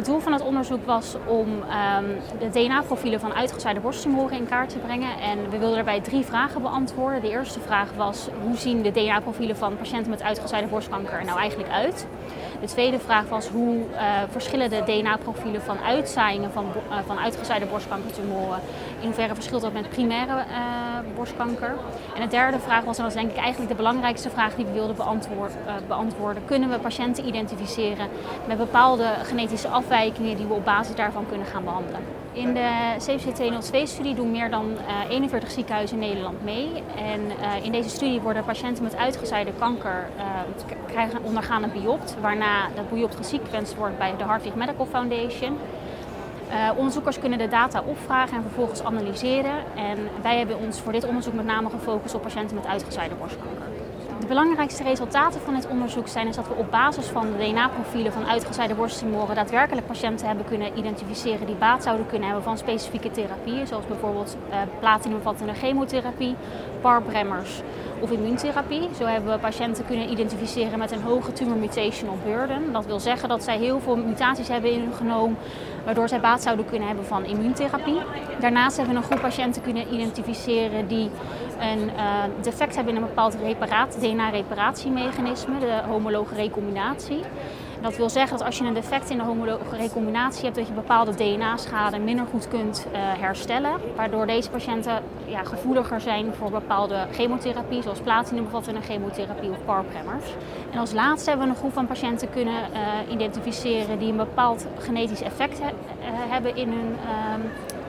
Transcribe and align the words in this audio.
Het 0.00 0.08
doel 0.08 0.20
van 0.20 0.32
het 0.32 0.42
onderzoek 0.42 0.86
was 0.86 1.16
om 1.26 1.62
ehm, 1.62 2.04
de 2.38 2.48
DNA-profielen 2.50 3.20
van 3.20 3.32
uitgezaaide 3.32 3.80
borsttumoren 3.80 4.36
in 4.36 4.48
kaart 4.48 4.68
te 4.70 4.78
brengen. 4.78 5.20
En 5.20 5.50
we 5.50 5.58
wilden 5.58 5.74
daarbij 5.74 6.00
drie 6.00 6.24
vragen 6.24 6.62
beantwoorden. 6.62 7.20
De 7.20 7.30
eerste 7.30 7.60
vraag 7.60 7.92
was: 7.96 8.28
hoe 8.42 8.56
zien 8.56 8.82
de 8.82 8.90
DNA-profielen 8.90 9.56
van 9.56 9.76
patiënten 9.76 10.10
met 10.10 10.22
uitgezaaide 10.22 10.68
borstkanker 10.68 11.12
er 11.12 11.24
nou 11.24 11.38
eigenlijk 11.38 11.70
uit? 11.70 12.06
De 12.60 12.66
tweede 12.66 12.98
vraag 12.98 13.28
was: 13.28 13.48
hoe 13.48 13.76
uh, 13.76 14.00
verschillen 14.30 14.70
de 14.70 14.82
DNA-profielen 14.84 15.62
van 15.62 15.78
uitzaaiingen 15.78 16.52
van, 16.52 16.64
uh, 16.64 16.96
van 17.06 17.18
uitgezaaide 17.18 17.66
borstkankertumoren? 17.66 18.60
In 19.00 19.06
hoeverre 19.06 19.34
verschilt 19.34 19.62
dat 19.62 19.72
met 19.72 19.88
primaire 19.88 20.32
uh, 20.32 21.14
borstkanker? 21.14 21.74
En 22.14 22.22
de 22.22 22.28
derde 22.28 22.58
vraag 22.58 22.84
was, 22.84 22.96
en 22.96 23.02
dat 23.02 23.12
is 23.12 23.20
denk 23.20 23.30
ik 23.30 23.38
eigenlijk 23.38 23.70
de 23.70 23.76
belangrijkste 23.76 24.30
vraag 24.30 24.54
die 24.54 24.64
we 24.64 24.72
wilden 24.72 24.96
beantwoorden: 25.86 26.44
kunnen 26.44 26.70
we 26.70 26.78
patiënten 26.78 27.26
identificeren 27.26 28.08
met 28.46 28.58
bepaalde 28.58 29.06
genetische 29.22 29.68
afwijkingen 29.68 30.36
die 30.36 30.46
we 30.46 30.54
op 30.54 30.64
basis 30.64 30.94
daarvan 30.94 31.26
kunnen 31.28 31.46
gaan 31.46 31.64
behandelen. 31.64 32.00
In 32.32 32.54
de 32.54 32.70
CPC202-studie 32.98 34.14
doen 34.14 34.30
meer 34.30 34.50
dan 34.50 34.70
uh, 34.70 35.10
41 35.10 35.50
ziekenhuizen 35.50 36.00
in 36.02 36.08
Nederland 36.08 36.44
mee. 36.44 36.82
En 36.96 37.20
in 37.62 37.72
deze 37.72 37.88
studie 37.88 38.20
worden 38.20 38.44
patiënten 38.44 38.84
met 38.84 38.96
uitgezaaide 38.96 39.52
kanker 39.58 40.08
krijgen, 40.86 41.22
ondergaan 41.22 41.62
een 41.62 41.72
biopt, 41.72 42.16
waarna 42.20 42.49
dat 42.74 42.90
biopt 42.90 43.16
gesequenced 43.16 43.76
wordt 43.76 43.98
bij 43.98 44.16
de 44.16 44.24
Hartwig 44.24 44.54
Medical 44.54 44.86
Foundation. 44.86 45.58
Uh, 46.50 46.70
onderzoekers 46.76 47.18
kunnen 47.18 47.38
de 47.38 47.48
data 47.48 47.82
opvragen 47.86 48.36
en 48.36 48.42
vervolgens 48.42 48.82
analyseren. 48.82 49.54
En 49.76 49.98
wij 50.22 50.38
hebben 50.38 50.58
ons 50.58 50.80
voor 50.80 50.92
dit 50.92 51.04
onderzoek 51.04 51.34
met 51.34 51.44
name 51.44 51.70
gefocust 51.70 52.14
op 52.14 52.22
patiënten 52.22 52.56
met 52.56 52.66
uitgezaaide 52.66 53.14
borstkanker. 53.14 53.79
De 54.20 54.26
belangrijkste 54.26 54.82
resultaten 54.82 55.40
van 55.40 55.54
het 55.54 55.68
onderzoek 55.68 56.08
zijn 56.08 56.28
is 56.28 56.36
dat 56.36 56.48
we 56.48 56.54
op 56.54 56.70
basis 56.70 57.06
van 57.06 57.26
de 57.30 57.38
DNA-profielen 57.38 58.12
van 58.12 58.26
uitgezaaide 58.26 58.74
borsttumoren 58.74 59.34
daadwerkelijk 59.34 59.86
patiënten 59.86 60.26
hebben 60.26 60.44
kunnen 60.44 60.78
identificeren 60.78 61.46
die 61.46 61.54
baat 61.54 61.82
zouden 61.82 62.06
kunnen 62.06 62.26
hebben 62.26 62.44
van 62.44 62.58
specifieke 62.58 63.10
therapieën, 63.10 63.66
zoals 63.66 63.86
bijvoorbeeld 63.86 64.36
uh, 64.48 64.56
platinumvattende 64.78 65.54
chemotherapie, 65.54 66.36
PARP-remmers 66.80 67.62
of 68.00 68.10
immuuntherapie. 68.10 68.88
Zo 68.98 69.04
hebben 69.04 69.32
we 69.32 69.38
patiënten 69.38 69.86
kunnen 69.86 70.10
identificeren 70.10 70.78
met 70.78 70.90
een 70.92 71.02
hoge 71.02 71.32
tumor 71.32 71.56
mutational 71.56 72.18
burden. 72.24 72.72
Dat 72.72 72.86
wil 72.86 73.00
zeggen 73.00 73.28
dat 73.28 73.44
zij 73.44 73.58
heel 73.58 73.80
veel 73.80 73.96
mutaties 73.96 74.48
hebben 74.48 74.72
in 74.72 74.80
hun 74.80 74.94
genoom, 74.94 75.36
waardoor 75.84 76.08
zij 76.08 76.20
baat 76.20 76.42
zouden 76.42 76.64
kunnen 76.64 76.86
hebben 76.88 77.06
van 77.06 77.24
immuuntherapie. 77.24 78.00
Daarnaast 78.40 78.76
hebben 78.76 78.94
we 78.94 79.00
een 79.00 79.06
groep 79.06 79.20
patiënten 79.20 79.62
kunnen 79.62 79.94
identificeren 79.94 80.88
die 80.88 81.10
een 81.60 81.82
uh, 81.82 82.22
defect 82.42 82.74
hebben 82.74 82.94
in 82.94 83.02
een 83.02 83.08
bepaald 83.08 83.36
DNA-reparatiemechanisme, 84.00 85.58
de 85.58 85.80
homologe 85.88 86.34
recombinatie. 86.34 87.20
Dat 87.80 87.96
wil 87.96 88.10
zeggen 88.10 88.38
dat 88.38 88.46
als 88.46 88.58
je 88.58 88.64
een 88.64 88.74
defect 88.74 89.10
in 89.10 89.18
de 89.18 89.24
homologe 89.24 89.76
recombinatie 89.76 90.44
hebt, 90.44 90.56
dat 90.56 90.66
je 90.66 90.72
bepaalde 90.72 91.14
DNA-schade 91.14 91.98
minder 91.98 92.26
goed 92.30 92.48
kunt 92.48 92.86
uh, 92.86 92.98
herstellen. 92.98 93.70
Waardoor 93.96 94.26
deze 94.26 94.50
patiënten 94.50 95.02
ja, 95.24 95.44
gevoeliger 95.44 96.00
zijn 96.00 96.34
voor 96.34 96.50
bepaalde 96.50 97.06
chemotherapie, 97.12 97.82
zoals 97.82 98.00
platinumbevattende 98.00 98.80
chemotherapie 98.80 99.50
of 99.50 99.64
PARP-remmers. 99.64 100.24
En 100.70 100.78
als 100.78 100.92
laatste 100.92 101.28
hebben 101.28 101.46
we 101.48 101.52
een 101.52 101.58
groep 101.58 101.72
van 101.72 101.86
patiënten 101.86 102.30
kunnen 102.30 102.54
uh, 102.72 103.12
identificeren 103.12 103.98
die 103.98 104.10
een 104.10 104.16
bepaald 104.16 104.66
genetisch 104.78 105.22
effect 105.22 105.58
he 105.58 105.70
hebben 106.28 106.56
in 106.56 106.68
hun 106.68 106.96
uh, 107.04 107.79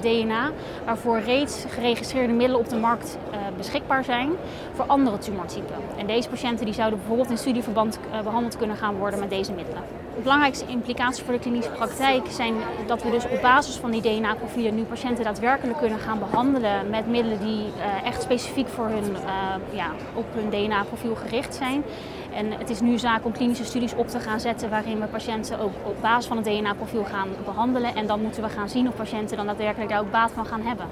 DNA, 0.00 0.50
waarvoor 0.84 1.18
reeds 1.18 1.64
geregistreerde 1.68 2.32
middelen 2.32 2.60
op 2.60 2.68
de 2.68 2.76
markt 2.76 3.18
uh, 3.30 3.36
beschikbaar 3.56 4.04
zijn 4.04 4.30
voor 4.72 4.84
andere 4.84 5.18
tumortypen. 5.18 5.76
En 5.96 6.06
deze 6.06 6.28
patiënten 6.28 6.64
die 6.64 6.74
zouden 6.74 6.98
bijvoorbeeld 6.98 7.30
in 7.30 7.38
studieverband 7.38 7.98
uh, 8.12 8.20
behandeld 8.20 8.56
kunnen 8.56 8.76
gaan 8.76 8.96
worden 8.96 9.20
met 9.20 9.30
deze 9.30 9.52
middelen. 9.52 9.82
De 10.14 10.22
belangrijkste 10.22 10.66
implicaties 10.66 11.24
voor 11.24 11.32
de 11.32 11.38
klinische 11.38 11.70
praktijk 11.70 12.26
zijn 12.30 12.54
dat 12.86 13.02
we 13.02 13.10
dus 13.10 13.28
op 13.28 13.40
basis 13.42 13.76
van 13.76 13.90
die 13.90 14.00
DNA-profielen 14.00 14.74
nu 14.74 14.82
patiënten 14.82 15.24
daadwerkelijk 15.24 15.78
kunnen 15.78 15.98
gaan 15.98 16.18
behandelen 16.18 16.90
met 16.90 17.06
middelen 17.06 17.38
die 17.40 17.64
echt 18.04 18.22
specifiek 18.22 18.68
voor 18.68 18.86
hun, 18.86 19.16
ja, 19.70 19.90
op 20.14 20.24
hun 20.34 20.50
DNA-profiel 20.50 21.14
gericht 21.14 21.54
zijn. 21.54 21.84
En 22.36 22.52
het 22.52 22.70
is 22.70 22.80
nu 22.80 22.98
zaak 22.98 23.24
om 23.24 23.32
klinische 23.32 23.64
studies 23.64 23.94
op 23.94 24.08
te 24.08 24.20
gaan 24.20 24.40
zetten 24.40 24.70
waarin 24.70 25.00
we 25.00 25.06
patiënten 25.06 25.58
ook 25.58 25.72
op 25.84 26.00
basis 26.00 26.26
van 26.26 26.36
het 26.36 26.46
DNA-profiel 26.46 27.04
gaan 27.04 27.28
behandelen. 27.44 27.94
En 27.94 28.06
dan 28.06 28.22
moeten 28.22 28.42
we 28.42 28.48
gaan 28.48 28.68
zien 28.68 28.88
of 28.88 28.96
patiënten 28.96 29.36
dan 29.36 29.46
daadwerkelijk 29.46 29.90
daar 29.90 30.00
ook 30.00 30.10
baat 30.10 30.30
van 30.30 30.46
gaan 30.46 30.62
hebben. 30.62 30.86